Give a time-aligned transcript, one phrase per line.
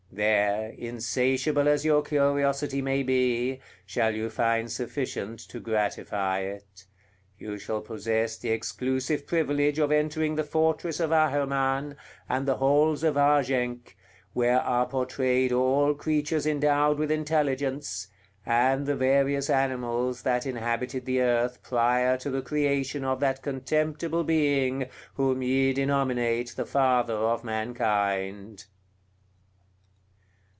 [0.13, 6.85] There, insatiable as your curiosity may be, shall you find sufficient to gratify it;
[7.37, 11.95] you shall possess the exclusive privilege of entering the fortress of Aherman,
[12.27, 13.95] and the halls of Argenk,
[14.33, 18.09] where are portrayed all creatures endowed with intelligence,
[18.45, 24.25] and the various animals that inhabited the earth prior to the creation of that contemptible
[24.25, 28.65] being whom ye denominate the Father of Mankind."